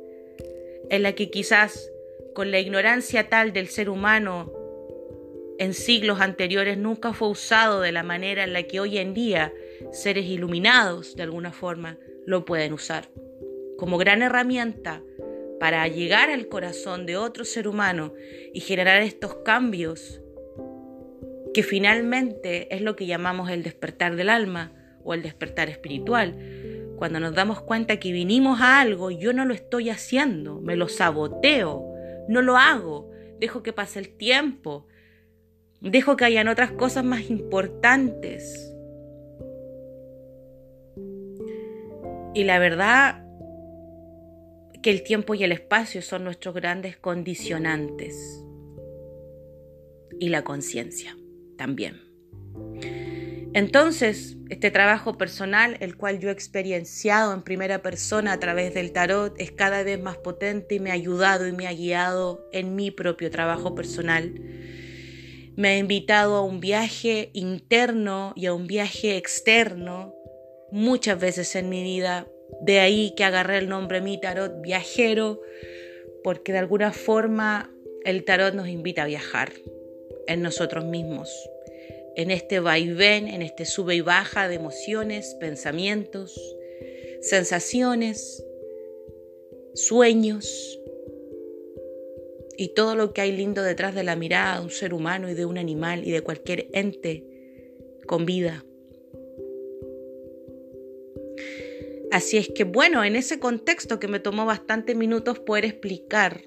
en 0.91 1.03
la 1.03 1.13
que 1.13 1.31
quizás 1.31 1.91
con 2.35 2.51
la 2.51 2.61
ignorancia 2.61 3.29
tal 3.29 3.53
del 3.53 3.69
ser 3.69 3.89
humano 3.89 4.53
en 5.59 5.73
siglos 5.73 6.21
anteriores 6.21 6.77
nunca 6.77 7.13
fue 7.13 7.29
usado 7.29 7.81
de 7.81 7.93
la 7.93 8.03
manera 8.03 8.45
en 8.45 8.53
la 8.53 8.65
que 8.65 8.81
hoy 8.81 8.99
en 8.99 9.15
día 9.15 9.53
seres 9.93 10.27
iluminados 10.27 11.17
de 11.17 11.23
alguna 11.23 11.53
forma 11.53 11.99
lo 12.27 12.45
pueden 12.45 12.73
usar 12.73 13.09
como 13.77 13.99
gran 13.99 14.23
herramienta 14.23 15.03
para 15.61 15.87
llegar 15.89 16.31
al 16.31 16.49
corazón 16.49 17.07
de 17.07 17.17
otro 17.17 17.45
ser 17.45 17.69
humano 17.69 18.13
y 18.53 18.61
generar 18.61 19.03
estos 19.03 19.37
cambios 19.37 20.21
que 21.55 21.63
finalmente 21.63 22.75
es 22.75 22.83
lo 22.83 22.97
que 22.97 23.07
llamamos 23.07 23.51
el 23.51 23.63
despertar 23.63 24.17
del 24.17 24.29
alma 24.29 24.73
o 25.05 25.15
el 25.15 25.23
despertar 25.23 25.71
espiritual. 25.71 26.35
Cuando 26.97 27.21
nos 27.21 27.35
damos 27.35 27.61
cuenta 27.61 27.99
que 27.99 28.13
vinimos 28.13 28.61
a 28.61 28.81
algo, 28.81 29.11
yo 29.11 29.33
no 29.33 29.45
lo 29.45 29.55
estoy 29.55 29.91
haciendo, 29.91 30.61
me 30.61 30.77
lo 30.77 30.89
saboteo, 30.89 31.93
no 32.29 32.43
lo 32.43 32.57
hago, 32.57 33.11
dejo 33.39 33.63
que 33.63 33.73
pase 33.73 33.99
el 33.99 34.17
tiempo, 34.17 34.87
dejo 35.81 36.17
que 36.17 36.25
hayan 36.25 36.49
otras 36.49 36.73
cosas 36.73 37.05
más 37.05 37.29
importantes. 37.31 38.73
Y 42.35 42.45
la 42.45 42.59
verdad 42.59 43.25
que 44.83 44.91
el 44.91 45.03
tiempo 45.03 45.35
y 45.35 45.43
el 45.43 45.53
espacio 45.53 46.03
son 46.03 46.25
nuestros 46.25 46.55
grandes 46.55 46.97
condicionantes. 46.97 48.43
Y 50.19 50.29
la 50.29 50.45
conciencia 50.45 51.17
también. 51.57 52.01
Entonces, 53.57 54.37
este 54.51 54.71
trabajo 54.71 55.17
personal, 55.17 55.79
el 55.81 55.97
cual 55.97 56.19
yo 56.19 56.29
he 56.29 56.33
experienciado 56.33 57.33
en 57.33 57.41
primera 57.41 57.81
persona 57.81 58.35
a 58.35 58.39
través 58.39 58.75
del 58.75 58.93
tarot, 58.93 59.35
es 59.41 59.51
cada 59.51 59.83
vez 59.83 59.99
más 59.99 60.19
potente 60.19 60.75
y 60.75 60.79
me 60.79 60.91
ha 60.91 60.93
ayudado 60.93 61.49
y 61.49 61.53
me 61.53 61.67
ha 61.67 61.73
guiado 61.73 62.47
en 62.53 62.77
mi 62.77 62.91
propio 62.91 63.31
trabajo 63.31 63.75
personal. 63.75 64.35
Me 65.57 65.69
ha 65.69 65.79
invitado 65.79 66.37
a 66.37 66.43
un 66.43 66.61
viaje 66.61 67.31
interno 67.33 68.35
y 68.37 68.45
a 68.45 68.53
un 68.53 68.67
viaje 68.67 69.17
externo 69.17 70.15
muchas 70.71 71.19
veces 71.19 71.57
en 71.57 71.71
mi 71.71 71.83
vida. 71.83 72.27
De 72.61 72.81
ahí 72.81 73.15
que 73.17 73.25
agarré 73.25 73.57
el 73.57 73.71
nombre 73.71 74.03
mi 74.03 74.21
tarot 74.21 74.61
viajero, 74.61 75.41
porque 76.23 76.53
de 76.53 76.59
alguna 76.59 76.93
forma 76.93 77.71
el 78.05 78.23
tarot 78.27 78.53
nos 78.53 78.69
invita 78.69 79.05
a 79.05 79.07
viajar 79.07 79.51
en 80.27 80.43
nosotros 80.43 80.85
mismos, 80.85 81.31
en 82.17 82.31
este 82.31 82.61
vaivén, 82.61 83.29
en 83.29 83.43
este 83.43 83.67
sube 83.67 83.95
y 83.95 84.01
baja 84.01 84.49
de 84.49 84.55
emociones, 84.55 85.37
pensamientos, 85.39 86.35
sensaciones, 87.21 88.43
sueños 89.75 90.81
y 92.57 92.69
todo 92.69 92.97
lo 92.97 93.13
que 93.13 93.21
hay 93.21 93.33
lindo 93.33 93.63
detrás 93.63 93.95
de 93.95 94.03
la 94.03 94.17
mirada 94.17 94.59
de 94.59 94.65
un 94.65 94.71
ser 94.71 94.95
humano 94.95 95.29
y 95.29 95.35
de 95.35 95.45
un 95.45 95.59
animal 95.59 96.09
y 96.09 96.11
de 96.11 96.23
cualquier 96.23 96.69
ente 96.73 97.23
con 98.07 98.25
vida. 98.25 98.65
Así 102.11 102.39
es 102.39 102.49
que 102.49 102.65
bueno, 102.65 103.05
en 103.05 103.15
ese 103.15 103.39
contexto 103.39 104.01
que 104.01 104.09
me 104.09 104.21
tomó 104.21 104.47
bastante 104.47 104.95
minutos 104.95 105.39
poder 105.39 105.67
explicar, 105.67 106.41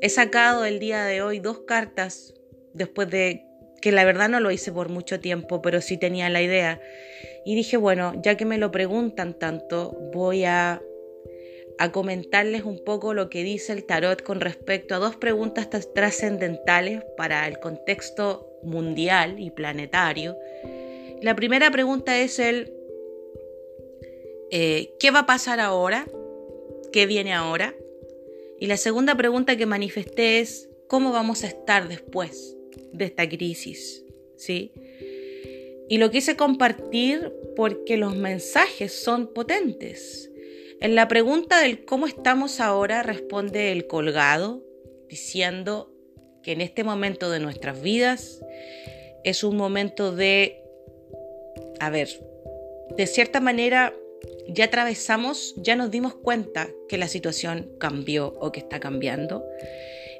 he 0.00 0.08
sacado 0.08 0.64
el 0.64 0.78
día 0.78 1.04
de 1.04 1.20
hoy 1.20 1.38
dos 1.38 1.60
cartas 1.66 2.32
después 2.72 3.10
de 3.10 3.49
que 3.80 3.92
la 3.92 4.04
verdad 4.04 4.28
no 4.28 4.40
lo 4.40 4.50
hice 4.50 4.72
por 4.72 4.88
mucho 4.88 5.20
tiempo, 5.20 5.62
pero 5.62 5.80
sí 5.80 5.96
tenía 5.96 6.28
la 6.28 6.42
idea. 6.42 6.80
Y 7.44 7.54
dije, 7.54 7.76
bueno, 7.76 8.12
ya 8.22 8.36
que 8.36 8.44
me 8.44 8.58
lo 8.58 8.70
preguntan 8.70 9.38
tanto, 9.38 9.96
voy 10.12 10.44
a, 10.44 10.82
a 11.78 11.92
comentarles 11.92 12.64
un 12.64 12.84
poco 12.84 13.14
lo 13.14 13.30
que 13.30 13.42
dice 13.42 13.72
el 13.72 13.84
tarot 13.84 14.22
con 14.22 14.40
respecto 14.40 14.94
a 14.94 14.98
dos 14.98 15.16
preguntas 15.16 15.70
trascendentales 15.94 17.02
para 17.16 17.46
el 17.48 17.58
contexto 17.58 18.58
mundial 18.62 19.36
y 19.38 19.50
planetario. 19.50 20.36
La 21.22 21.34
primera 21.34 21.70
pregunta 21.70 22.18
es 22.18 22.38
el 22.38 22.74
eh, 24.50 24.94
¿qué 24.98 25.10
va 25.10 25.20
a 25.20 25.26
pasar 25.26 25.60
ahora? 25.60 26.06
¿Qué 26.92 27.06
viene 27.06 27.32
ahora? 27.32 27.74
Y 28.58 28.66
la 28.66 28.76
segunda 28.76 29.14
pregunta 29.14 29.56
que 29.56 29.64
manifesté 29.64 30.40
es, 30.40 30.68
¿cómo 30.88 31.12
vamos 31.12 31.44
a 31.44 31.46
estar 31.46 31.88
después 31.88 32.56
de 32.92 33.06
esta 33.06 33.28
crisis? 33.28 34.04
¿Sí? 34.36 34.72
Y 35.88 35.98
lo 35.98 36.10
quise 36.10 36.36
compartir 36.36 37.32
porque 37.56 37.96
los 37.96 38.16
mensajes 38.16 38.92
son 38.92 39.32
potentes. 39.32 40.30
En 40.80 40.94
la 40.94 41.08
pregunta 41.08 41.60
del 41.60 41.84
cómo 41.84 42.06
estamos 42.06 42.60
ahora 42.60 43.02
responde 43.02 43.72
el 43.72 43.86
colgado 43.86 44.62
diciendo 45.08 45.92
que 46.42 46.52
en 46.52 46.60
este 46.60 46.84
momento 46.84 47.30
de 47.30 47.40
nuestras 47.40 47.82
vidas 47.82 48.40
es 49.24 49.44
un 49.44 49.56
momento 49.56 50.14
de, 50.14 50.62
a 51.80 51.90
ver, 51.90 52.08
de 52.96 53.06
cierta 53.06 53.40
manera 53.40 53.92
ya 54.48 54.64
atravesamos, 54.64 55.54
ya 55.56 55.76
nos 55.76 55.90
dimos 55.90 56.14
cuenta 56.14 56.68
que 56.88 56.98
la 56.98 57.08
situación 57.08 57.70
cambió 57.78 58.34
o 58.40 58.52
que 58.52 58.60
está 58.60 58.80
cambiando. 58.80 59.44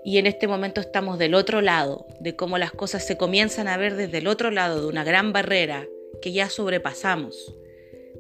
Y 0.04 0.18
en 0.18 0.26
este 0.26 0.48
momento 0.48 0.80
estamos 0.80 1.18
del 1.18 1.34
otro 1.34 1.60
lado, 1.60 2.06
de 2.20 2.34
cómo 2.34 2.58
las 2.58 2.72
cosas 2.72 3.06
se 3.06 3.16
comienzan 3.16 3.68
a 3.68 3.76
ver 3.76 3.96
desde 3.96 4.18
el 4.18 4.26
otro 4.26 4.50
lado 4.50 4.80
de 4.80 4.86
una 4.86 5.04
gran 5.04 5.32
barrera 5.32 5.86
que 6.22 6.32
ya 6.32 6.48
sobrepasamos. 6.48 7.54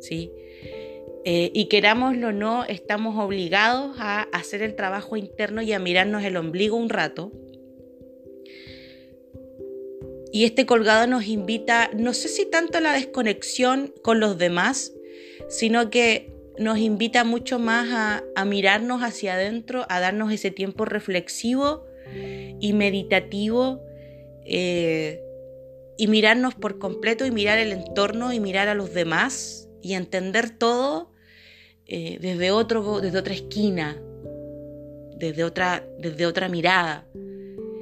¿sí? 0.00 0.32
Eh, 1.24 1.50
y 1.54 1.66
querámoslo 1.66 2.28
o 2.28 2.32
no, 2.32 2.64
estamos 2.64 3.22
obligados 3.22 3.96
a 3.98 4.22
hacer 4.32 4.62
el 4.62 4.74
trabajo 4.74 5.16
interno 5.16 5.62
y 5.62 5.72
a 5.72 5.78
mirarnos 5.78 6.24
el 6.24 6.36
ombligo 6.36 6.76
un 6.76 6.88
rato. 6.88 7.32
Y 10.32 10.44
este 10.44 10.64
colgado 10.64 11.06
nos 11.06 11.26
invita, 11.26 11.90
no 11.94 12.14
sé 12.14 12.28
si 12.28 12.46
tanto 12.46 12.78
a 12.78 12.80
la 12.80 12.92
desconexión 12.92 13.92
con 14.02 14.20
los 14.20 14.38
demás, 14.38 14.92
sino 15.48 15.90
que 15.90 16.29
nos 16.60 16.78
invita 16.78 17.24
mucho 17.24 17.58
más 17.58 18.22
a, 18.36 18.44
mirarnos 18.44 19.00
hacia 19.02 19.32
adentro, 19.34 19.86
a 19.88 19.98
darnos 19.98 20.30
ese 20.30 20.50
tiempo 20.50 20.84
reflexivo 20.84 21.86
y 22.60 22.74
meditativo 22.74 23.82
eh, 24.44 25.22
y 25.96 26.06
mirarnos 26.06 26.54
por 26.54 26.78
completo 26.78 27.24
y 27.24 27.30
mirar 27.30 27.58
el 27.58 27.72
entorno 27.72 28.34
y 28.34 28.40
mirar 28.40 28.68
a 28.68 28.74
los 28.74 28.92
demás 28.92 29.70
y 29.80 29.94
entender 29.94 30.50
todo 30.50 31.10
eh, 31.86 32.18
desde, 32.20 32.50
otro, 32.50 33.00
desde 33.00 33.18
otra 33.18 33.32
esquina, 33.32 33.98
desde 35.16 35.44
otra, 35.44 35.82
desde 35.98 36.26
otra 36.26 36.50
mirada. 36.50 37.06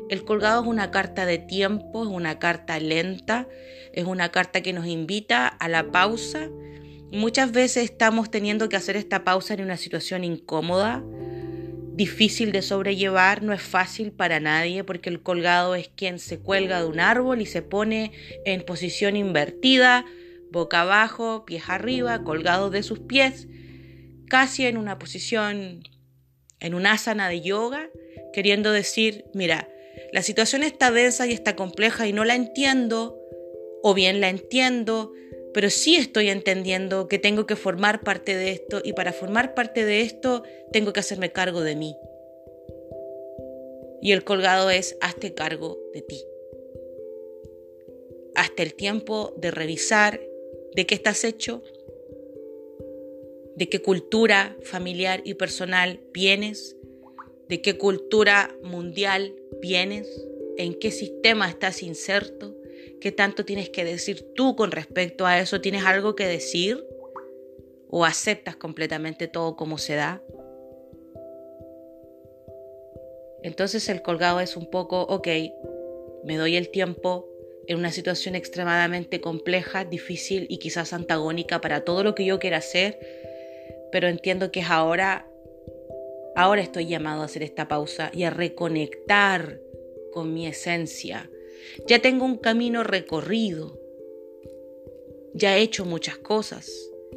El 0.08 0.24
colgado 0.24 0.62
es 0.62 0.68
una 0.68 0.92
carta 0.92 1.26
de 1.26 1.38
tiempo, 1.38 2.04
es 2.04 2.10
una 2.10 2.38
carta 2.38 2.78
lenta, 2.78 3.48
es 3.92 4.04
una 4.04 4.30
carta 4.30 4.60
que 4.60 4.72
nos 4.72 4.86
invita 4.86 5.48
a 5.48 5.68
la 5.68 5.90
pausa 5.90 6.48
Muchas 7.10 7.52
veces 7.52 7.84
estamos 7.84 8.30
teniendo 8.30 8.68
que 8.68 8.76
hacer 8.76 8.96
esta 8.96 9.24
pausa 9.24 9.54
en 9.54 9.62
una 9.62 9.78
situación 9.78 10.24
incómoda, 10.24 11.02
difícil 11.94 12.52
de 12.52 12.60
sobrellevar, 12.60 13.42
no 13.42 13.52
es 13.54 13.62
fácil 13.62 14.12
para 14.12 14.40
nadie 14.40 14.84
porque 14.84 15.08
el 15.08 15.22
colgado 15.22 15.74
es 15.74 15.88
quien 15.88 16.18
se 16.18 16.38
cuelga 16.38 16.80
de 16.80 16.86
un 16.86 17.00
árbol 17.00 17.40
y 17.40 17.46
se 17.46 17.62
pone 17.62 18.12
en 18.44 18.62
posición 18.62 19.16
invertida, 19.16 20.04
boca 20.52 20.82
abajo, 20.82 21.44
pies 21.46 21.64
arriba, 21.68 22.22
colgado 22.24 22.68
de 22.68 22.82
sus 22.82 23.00
pies, 23.00 23.48
casi 24.28 24.66
en 24.66 24.76
una 24.76 24.98
posición, 24.98 25.80
en 26.60 26.74
un 26.74 26.86
asana 26.86 27.30
de 27.30 27.40
yoga, 27.40 27.88
queriendo 28.34 28.70
decir, 28.70 29.24
mira, 29.32 29.68
la 30.12 30.22
situación 30.22 30.62
está 30.62 30.90
densa 30.90 31.26
y 31.26 31.32
está 31.32 31.56
compleja 31.56 32.06
y 32.06 32.12
no 32.12 32.24
la 32.24 32.34
entiendo, 32.34 33.18
o 33.82 33.94
bien 33.94 34.20
la 34.20 34.28
entiendo, 34.28 35.12
pero 35.54 35.70
sí 35.70 35.96
estoy 35.96 36.30
entendiendo 36.30 37.08
que 37.08 37.18
tengo 37.18 37.46
que 37.46 37.56
formar 37.56 38.02
parte 38.02 38.36
de 38.36 38.50
esto 38.50 38.80
y 38.84 38.92
para 38.92 39.12
formar 39.12 39.54
parte 39.54 39.84
de 39.84 40.02
esto 40.02 40.42
tengo 40.72 40.92
que 40.92 41.00
hacerme 41.00 41.32
cargo 41.32 41.62
de 41.62 41.76
mí. 41.76 41.96
Y 44.00 44.12
el 44.12 44.24
colgado 44.24 44.70
es, 44.70 44.96
hazte 45.00 45.34
cargo 45.34 45.78
de 45.92 46.02
ti. 46.02 46.24
hasta 48.34 48.62
el 48.62 48.74
tiempo 48.74 49.34
de 49.36 49.50
revisar 49.50 50.20
de 50.76 50.86
qué 50.86 50.94
estás 50.94 51.24
hecho, 51.24 51.60
de 53.56 53.68
qué 53.68 53.82
cultura 53.82 54.56
familiar 54.62 55.22
y 55.24 55.34
personal 55.34 56.00
vienes, 56.12 56.76
de 57.48 57.60
qué 57.60 57.76
cultura 57.76 58.56
mundial 58.62 59.34
vienes, 59.60 60.08
en 60.56 60.74
qué 60.74 60.92
sistema 60.92 61.48
estás 61.48 61.82
inserto, 61.82 62.54
qué 63.00 63.12
tanto 63.12 63.44
tienes 63.44 63.70
que 63.70 63.84
decir 63.84 64.34
tú 64.34 64.56
con 64.56 64.70
respecto 64.70 65.26
a 65.26 65.38
eso, 65.38 65.60
tienes 65.60 65.84
algo 65.84 66.14
que 66.14 66.26
decir 66.26 66.84
o 67.90 68.04
aceptas 68.04 68.56
completamente 68.56 69.28
todo 69.28 69.56
como 69.56 69.78
se 69.78 69.94
da. 69.94 70.22
Entonces 73.42 73.88
el 73.88 74.02
colgado 74.02 74.40
es 74.40 74.56
un 74.56 74.68
poco, 74.70 75.02
ok, 75.02 75.28
me 76.24 76.36
doy 76.36 76.56
el 76.56 76.70
tiempo 76.70 77.28
en 77.66 77.78
una 77.78 77.92
situación 77.92 78.34
extremadamente 78.34 79.20
compleja, 79.20 79.84
difícil 79.84 80.46
y 80.48 80.58
quizás 80.58 80.92
antagónica 80.92 81.60
para 81.60 81.84
todo 81.84 82.02
lo 82.02 82.14
que 82.14 82.24
yo 82.24 82.38
quiera 82.38 82.58
hacer, 82.58 82.98
pero 83.92 84.08
entiendo 84.08 84.50
que 84.50 84.60
es 84.60 84.70
ahora, 84.70 85.28
ahora 86.34 86.62
estoy 86.62 86.86
llamado 86.86 87.22
a 87.22 87.26
hacer 87.26 87.42
esta 87.42 87.68
pausa 87.68 88.10
y 88.12 88.24
a 88.24 88.30
reconectar 88.30 89.60
con 90.12 90.34
mi 90.34 90.46
esencia. 90.46 91.30
Ya 91.86 92.00
tengo 92.00 92.24
un 92.24 92.36
camino 92.36 92.84
recorrido, 92.84 93.78
ya 95.34 95.56
he 95.56 95.62
hecho 95.62 95.84
muchas 95.84 96.18
cosas, 96.18 96.70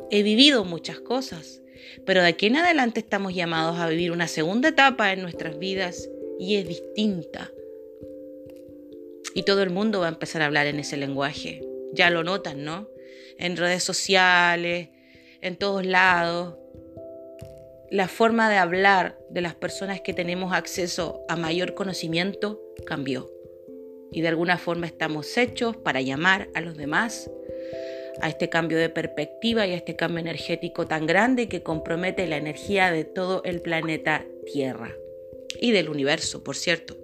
he 0.10 0.24
vivido 0.24 0.64
muchas 0.66 1.00
cosas, 1.00 1.62
pero 2.06 2.22
de 2.22 2.28
aquí 2.28 2.48
en 2.48 2.58
adelante 2.58 3.00
estamos 3.00 3.34
llamados 3.34 3.80
a 3.80 3.88
vivir 3.88 4.12
una 4.12 4.28
segunda 4.28 4.70
etapa 4.70 5.12
en 5.14 5.22
nuestras 5.22 5.58
vidas 5.58 6.10
y 6.40 6.56
es 6.56 6.68
distinta. 6.68 7.52
Y 9.34 9.44
todo 9.44 9.64
el 9.64 9.70
mundo 9.70 10.02
va 10.02 10.08
a 10.08 10.10
empezar 10.10 10.42
a 10.42 10.46
hablar 10.46 10.68
en 10.68 10.80
ese 10.80 10.98
lenguaje. 10.98 11.62
Ya 11.94 12.10
lo 12.10 12.24
notan, 12.24 12.64
¿no? 12.64 12.90
En 13.38 13.56
redes 13.56 13.84
sociales, 13.84 14.90
en 15.42 15.56
todos 15.56 15.86
lados. 15.86 16.56
La 17.90 18.08
forma 18.08 18.50
de 18.50 18.58
hablar 18.58 19.18
de 19.30 19.42
las 19.42 19.56
personas 19.56 20.02
que 20.02 20.14
tenemos 20.14 20.54
acceso 20.54 21.24
a 21.28 21.36
mayor 21.36 21.74
conocimiento 21.74 22.62
cambió. 22.86 23.32
Y 24.12 24.22
de 24.22 24.28
alguna 24.28 24.58
forma 24.58 24.88
estamos 24.88 25.38
hechos 25.38 25.78
para 25.78 26.02
llamar 26.02 26.50
a 26.54 26.62
los 26.62 26.76
demás 26.78 27.30
a 28.22 28.30
este 28.30 28.50
cambio 28.50 28.78
de 28.78 28.90
perspectiva 28.90 29.66
y 29.66 29.72
a 29.72 29.76
este 29.76 29.96
cambio 29.96 30.20
energético 30.20 30.88
tan 30.88 31.06
grande 31.06 31.48
que 31.48 31.64
compromete 31.64 32.28
la 32.28 32.38
energía 32.38 32.92
de 32.92 33.06
todo 33.06 33.42
el 33.46 33.62
planeta 33.62 34.26
Tierra 34.46 34.96
y 35.60 35.72
del 35.72 35.90
universo, 35.90 36.44
por 36.44 36.56
cierto. 36.56 36.98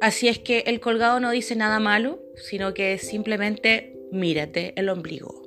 Así 0.00 0.28
es 0.28 0.38
que 0.38 0.60
el 0.66 0.80
colgado 0.80 1.20
no 1.20 1.30
dice 1.30 1.56
nada 1.56 1.78
malo, 1.78 2.20
sino 2.34 2.72
que 2.72 2.98
simplemente 2.98 3.96
mírate 4.10 4.72
el 4.76 4.88
ombligo. 4.88 5.42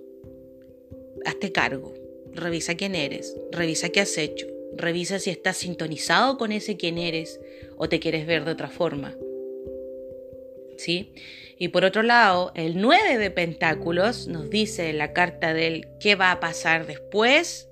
Hazte 1.25 1.51
cargo, 1.51 1.93
revisa 2.31 2.75
quién 2.75 2.95
eres, 2.95 3.35
revisa 3.51 3.89
qué 3.89 4.01
has 4.01 4.17
hecho, 4.17 4.45
revisa 4.75 5.19
si 5.19 5.31
estás 5.31 5.57
sintonizado 5.57 6.37
con 6.37 6.51
ese 6.51 6.77
quién 6.77 6.97
eres 6.97 7.39
o 7.83 7.89
te 7.89 7.99
quieres 7.99 8.25
ver 8.25 8.45
de 8.45 8.51
otra 8.51 8.69
forma. 8.69 9.13
¿Sí? 10.77 11.13
Y 11.59 11.67
por 11.67 11.83
otro 11.83 12.01
lado, 12.01 12.53
el 12.55 12.79
9 12.79 13.17
de 13.17 13.29
Pentáculos 13.29 14.27
nos 14.29 14.49
dice 14.49 14.89
en 14.89 14.97
la 14.97 15.11
carta 15.11 15.53
del 15.53 15.87
qué 15.99 16.15
va 16.15 16.31
a 16.31 16.39
pasar 16.39 16.87
después 16.87 17.67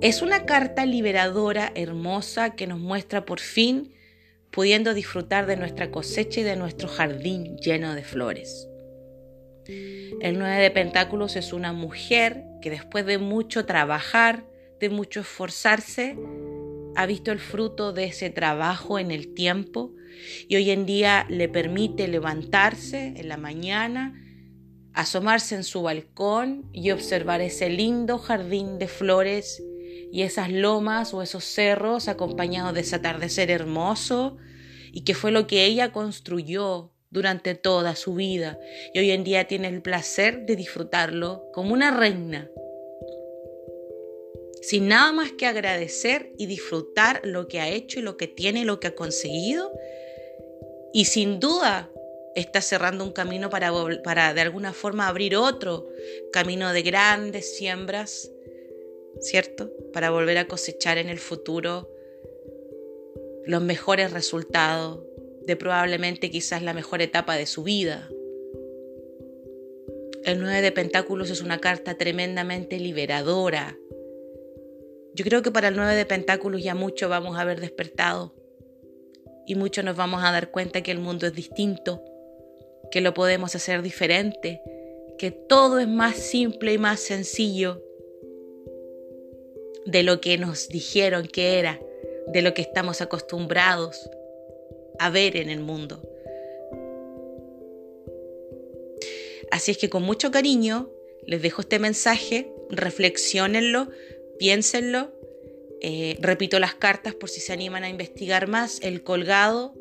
es 0.00 0.22
una 0.22 0.46
carta 0.46 0.86
liberadora, 0.86 1.72
hermosa, 1.74 2.54
que 2.56 2.66
nos 2.66 2.78
muestra 2.78 3.26
por 3.26 3.38
fin 3.38 3.92
pudiendo 4.50 4.94
disfrutar 4.94 5.44
de 5.44 5.58
nuestra 5.58 5.90
cosecha 5.90 6.40
y 6.40 6.42
de 6.42 6.56
nuestro 6.56 6.88
jardín 6.88 7.58
lleno 7.58 7.94
de 7.94 8.02
flores. 8.02 8.66
El 9.66 10.38
9 10.38 10.56
de 10.56 10.70
Pentáculos 10.70 11.36
es 11.36 11.52
una 11.52 11.74
mujer 11.74 12.44
que 12.62 12.70
después 12.70 13.04
de 13.04 13.18
mucho 13.18 13.66
trabajar, 13.66 14.44
de 14.80 14.88
mucho 14.88 15.20
esforzarse, 15.20 16.16
ha 16.96 17.06
visto 17.06 17.32
el 17.32 17.38
fruto 17.38 17.92
de 17.92 18.04
ese 18.04 18.30
trabajo 18.30 18.98
en 18.98 19.10
el 19.10 19.34
tiempo 19.34 19.94
y 20.48 20.56
hoy 20.56 20.70
en 20.70 20.86
día 20.86 21.26
le 21.28 21.48
permite 21.48 22.08
levantarse 22.08 23.14
en 23.16 23.28
la 23.28 23.36
mañana, 23.36 24.14
asomarse 24.92 25.54
en 25.54 25.64
su 25.64 25.82
balcón 25.82 26.68
y 26.72 26.90
observar 26.90 27.40
ese 27.40 27.70
lindo 27.70 28.18
jardín 28.18 28.78
de 28.78 28.88
flores 28.88 29.62
y 30.12 30.22
esas 30.22 30.50
lomas 30.50 31.14
o 31.14 31.22
esos 31.22 31.44
cerros 31.44 32.08
acompañados 32.08 32.74
de 32.74 32.80
ese 32.80 32.96
atardecer 32.96 33.50
hermoso 33.50 34.36
y 34.92 35.02
que 35.02 35.14
fue 35.14 35.30
lo 35.30 35.46
que 35.46 35.64
ella 35.64 35.92
construyó 35.92 36.92
durante 37.10 37.54
toda 37.54 37.96
su 37.96 38.14
vida. 38.14 38.58
Y 38.94 39.00
hoy 39.00 39.10
en 39.10 39.24
día 39.24 39.46
tiene 39.46 39.68
el 39.68 39.82
placer 39.82 40.46
de 40.46 40.56
disfrutarlo 40.56 41.44
como 41.52 41.72
una 41.72 41.90
reina, 41.90 42.48
sin 44.60 44.88
nada 44.88 45.12
más 45.12 45.32
que 45.32 45.46
agradecer 45.46 46.32
y 46.36 46.46
disfrutar 46.46 47.20
lo 47.24 47.48
que 47.48 47.60
ha 47.60 47.68
hecho 47.68 47.98
y 47.98 48.02
lo 48.02 48.16
que 48.16 48.28
tiene 48.28 48.60
y 48.60 48.64
lo 48.64 48.80
que 48.80 48.88
ha 48.88 48.94
conseguido 48.94 49.72
y 50.92 51.06
sin 51.06 51.40
duda 51.40 51.90
está 52.34 52.60
cerrando 52.60 53.04
un 53.04 53.12
camino 53.12 53.50
para, 53.50 53.72
para 54.04 54.34
de 54.34 54.40
alguna 54.40 54.72
forma 54.72 55.08
abrir 55.08 55.36
otro 55.36 55.88
camino 56.32 56.72
de 56.72 56.82
grandes 56.82 57.56
siembras 57.56 58.30
¿cierto? 59.18 59.70
Para 59.92 60.10
volver 60.10 60.38
a 60.38 60.46
cosechar 60.46 60.98
en 60.98 61.08
el 61.08 61.18
futuro 61.18 61.90
los 63.46 63.62
mejores 63.62 64.12
resultados 64.12 65.00
de 65.46 65.56
probablemente 65.56 66.30
quizás 66.30 66.62
la 66.62 66.74
mejor 66.74 67.02
etapa 67.02 67.36
de 67.36 67.46
su 67.46 67.62
vida. 67.62 68.08
El 70.24 70.38
9 70.38 70.60
de 70.60 70.72
Pentáculos 70.72 71.30
es 71.30 71.40
una 71.40 71.58
carta 71.58 71.96
tremendamente 71.96 72.78
liberadora. 72.78 73.78
Yo 75.20 75.24
creo 75.24 75.42
que 75.42 75.50
para 75.50 75.68
el 75.68 75.76
9 75.76 75.96
de 75.96 76.06
Pentáculos 76.06 76.62
ya 76.62 76.74
mucho 76.74 77.10
vamos 77.10 77.36
a 77.36 77.42
haber 77.42 77.60
despertado 77.60 78.34
y 79.46 79.54
mucho 79.54 79.82
nos 79.82 79.94
vamos 79.94 80.24
a 80.24 80.32
dar 80.32 80.50
cuenta 80.50 80.82
que 80.82 80.92
el 80.92 80.98
mundo 80.98 81.26
es 81.26 81.34
distinto, 81.34 82.02
que 82.90 83.02
lo 83.02 83.12
podemos 83.12 83.54
hacer 83.54 83.82
diferente, 83.82 84.62
que 85.18 85.30
todo 85.30 85.78
es 85.78 85.88
más 85.88 86.16
simple 86.16 86.72
y 86.72 86.78
más 86.78 87.00
sencillo 87.00 87.84
de 89.84 90.04
lo 90.04 90.22
que 90.22 90.38
nos 90.38 90.70
dijeron 90.70 91.26
que 91.26 91.58
era, 91.58 91.78
de 92.28 92.40
lo 92.40 92.54
que 92.54 92.62
estamos 92.62 93.02
acostumbrados 93.02 94.08
a 94.98 95.10
ver 95.10 95.36
en 95.36 95.50
el 95.50 95.60
mundo. 95.60 96.00
Así 99.50 99.70
es 99.70 99.76
que 99.76 99.90
con 99.90 100.02
mucho 100.02 100.30
cariño 100.30 100.88
les 101.26 101.42
dejo 101.42 101.60
este 101.60 101.78
mensaje, 101.78 102.50
reflexionenlo, 102.70 103.88
piénsenlo, 104.40 105.12
eh, 105.80 106.16
repito 106.20 106.58
las 106.58 106.74
cartas 106.74 107.14
por 107.14 107.30
si 107.30 107.40
se 107.40 107.52
animan 107.52 107.84
a 107.84 107.88
investigar 107.88 108.48
más, 108.48 108.80
el 108.82 109.04
colgado 109.04 109.74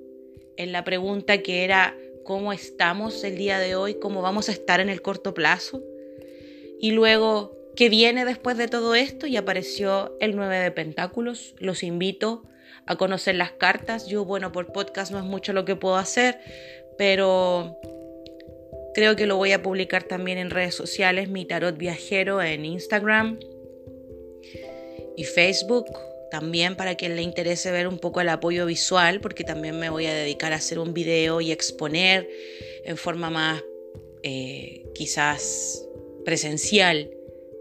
en 0.56 0.72
la 0.72 0.84
pregunta 0.84 1.40
que 1.40 1.64
era 1.64 1.98
cómo 2.24 2.54
estamos 2.54 3.24
el 3.24 3.38
día 3.38 3.58
de 3.58 3.76
hoy, 3.76 3.96
cómo 3.96 4.22
vamos 4.22 4.50
a 4.50 4.52
estar 4.52 4.80
en 4.80 4.90
el 4.90 5.02
corto 5.02 5.34
plazo, 5.34 5.82
y 6.80 6.92
luego 6.92 7.58
¿Qué 7.80 7.88
viene 7.88 8.26
después 8.26 8.58
de 8.58 8.68
todo 8.68 8.94
esto? 8.94 9.26
Y 9.26 9.38
apareció 9.38 10.18
el 10.20 10.36
9 10.36 10.58
de 10.58 10.72
Pentáculos. 10.72 11.56
Los 11.60 11.82
invito 11.82 12.44
a 12.86 12.98
conocer 12.98 13.36
las 13.36 13.54
cartas. 13.54 14.08
Yo, 14.08 14.26
bueno, 14.26 14.52
por 14.52 14.74
podcast 14.74 15.14
no 15.14 15.18
es 15.18 15.24
mucho 15.24 15.54
lo 15.54 15.64
que 15.64 15.78
puedo 15.78 15.96
hacer, 15.96 16.40
pero 16.98 17.78
creo 18.94 19.16
que 19.16 19.26
lo 19.26 19.38
voy 19.38 19.54
a 19.54 19.64
publicar 19.64 20.04
también 20.04 20.38
en 20.38 20.50
redes 20.50 20.76
sociales, 20.76 21.30
mi 21.30 21.46
tarot 21.46 21.78
viajero 21.78 22.42
en 22.42 22.66
Instagram 22.66 23.40
y 25.20 25.26
Facebook. 25.26 25.88
También 26.32 26.78
para 26.78 26.96
quien 26.96 27.18
le 27.18 27.24
interese 27.24 27.72
ver 27.72 27.88
un 27.88 28.00
poco 28.00 28.22
el 28.22 28.30
apoyo 28.30 28.66
visual, 28.66 29.20
porque 29.20 29.44
también 29.44 29.78
me 29.78 29.90
voy 29.90 30.06
a 30.06 30.14
dedicar 30.14 30.54
a 30.54 30.58
hacer 30.58 30.80
un 30.80 30.94
video 30.94 31.42
y 31.42 31.52
exponer 31.52 32.30
en 32.86 32.96
forma 32.96 33.30
más 33.30 33.62
eh, 34.24 34.86
quizás 34.96 35.86
presencial 36.24 37.12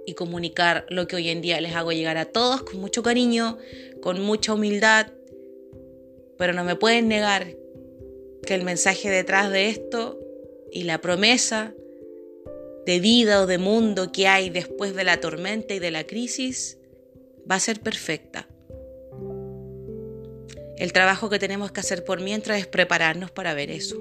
y 0.06 0.14
comunicar 0.14 0.86
lo 0.88 1.08
que 1.08 1.16
hoy 1.16 1.30
en 1.30 1.40
día 1.40 1.60
les 1.60 1.74
hago 1.74 1.90
llegar 1.90 2.16
a 2.16 2.26
todos 2.26 2.62
con 2.62 2.78
mucho 2.80 3.02
cariño, 3.02 3.58
con 4.00 4.20
mucha 4.20 4.54
humildad, 4.54 5.08
pero 6.36 6.52
no 6.52 6.62
me 6.62 6.76
pueden 6.76 7.08
negar 7.08 7.56
que 8.46 8.54
el 8.54 8.62
mensaje 8.62 9.10
detrás 9.10 9.50
de 9.50 9.68
esto 9.68 10.20
y 10.70 10.84
la 10.84 11.00
promesa 11.00 11.74
de 12.86 13.00
vida 13.00 13.42
o 13.42 13.46
de 13.46 13.58
mundo 13.58 14.12
que 14.12 14.28
hay 14.28 14.48
después 14.48 14.94
de 14.94 15.02
la 15.02 15.20
tormenta 15.20 15.74
y 15.74 15.80
de 15.80 15.90
la 15.90 16.04
crisis 16.04 16.77
va 17.50 17.56
a 17.56 17.60
ser 17.60 17.80
perfecta. 17.80 18.48
El 20.76 20.92
trabajo 20.92 21.28
que 21.28 21.38
tenemos 21.38 21.72
que 21.72 21.80
hacer 21.80 22.04
por 22.04 22.20
mientras 22.20 22.58
es 22.58 22.66
prepararnos 22.66 23.30
para 23.30 23.54
ver 23.54 23.70
eso. 23.70 23.96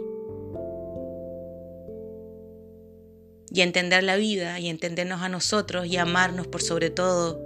y 3.49 3.61
entender 3.61 4.03
la 4.03 4.17
vida 4.17 4.59
y 4.59 4.69
entendernos 4.69 5.21
a 5.21 5.29
nosotros 5.29 5.87
y 5.87 5.97
amarnos 5.97 6.47
por 6.47 6.61
sobre 6.61 6.89
todo 6.89 7.43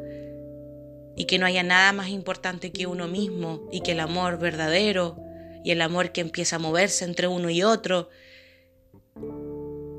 y 1.15 1.25
que 1.25 1.37
no 1.37 1.45
haya 1.45 1.63
nada 1.63 1.93
más 1.93 2.09
importante 2.09 2.71
que 2.71 2.87
uno 2.87 3.07
mismo 3.07 3.67
y 3.71 3.81
que 3.81 3.91
el 3.91 3.99
amor 3.99 4.39
verdadero 4.39 5.17
y 5.63 5.71
el 5.71 5.81
amor 5.81 6.11
que 6.11 6.21
empieza 6.21 6.55
a 6.55 6.59
moverse 6.59 7.05
entre 7.05 7.27
uno 7.27 7.49
y 7.49 7.63
otro 7.63 8.09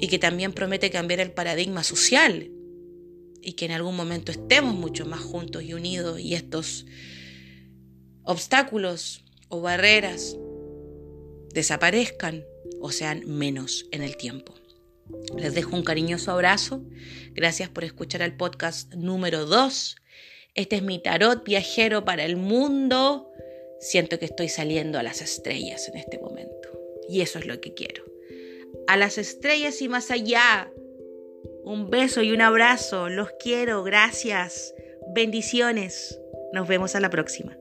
y 0.01 0.09
que 0.09 0.19
también 0.19 0.53
promete 0.53 0.91
cambiar 0.91 1.21
el 1.21 1.31
paradigma 1.31 1.85
social 1.85 2.51
y 3.43 3.55
que 3.55 3.65
en 3.67 3.73
algún 3.73 3.97
momento 3.97 4.33
estemos 4.33 4.75
mucho 4.75 5.05
más 5.07 5.21
juntos 5.21 5.63
y 5.63 5.75
unidos 5.75 6.21
y 6.21 6.35
estos 6.35 6.87
obstáculos 8.25 9.25
o 9.49 9.61
barreras 9.61 10.37
desaparezcan 11.53 12.45
o 12.81 12.91
sean 12.91 13.23
menos 13.27 13.87
en 13.93 14.03
el 14.03 14.17
tiempo. 14.17 14.55
Les 15.37 15.55
dejo 15.55 15.77
un 15.77 15.85
cariñoso 15.85 16.33
abrazo. 16.33 16.83
Gracias 17.33 17.69
por 17.69 17.85
escuchar 17.85 18.23
el 18.23 18.37
podcast 18.37 18.95
número 18.95 19.47
2. 19.47 19.97
Este 20.55 20.77
es 20.77 20.83
mi 20.83 21.01
tarot 21.01 21.45
viajero 21.45 22.05
para 22.05 22.25
el 22.25 22.37
mundo. 22.37 23.31
Siento 23.81 24.19
que 24.19 24.27
estoy 24.27 24.49
saliendo 24.49 24.99
a 24.99 25.03
las 25.03 25.21
estrellas 25.21 25.89
en 25.89 25.97
este 25.97 26.19
momento. 26.19 26.69
Y 27.09 27.21
eso 27.21 27.39
es 27.39 27.47
lo 27.47 27.61
que 27.61 27.75
quiero. 27.75 28.05
A 28.87 28.97
las 28.97 29.19
estrellas 29.19 29.83
y 29.83 29.89
más 29.89 30.11
allá. 30.11 30.71
Un 31.65 31.91
beso 31.91 32.23
y 32.23 32.33
un 32.33 32.41
abrazo. 32.41 33.09
Los 33.09 33.31
quiero. 33.39 33.83
Gracias. 33.85 34.75
Bendiciones. 35.15 36.21
Nos 36.53 36.67
vemos 36.69 36.95
a 36.95 37.01
la 37.01 37.11
próxima. 37.11 37.57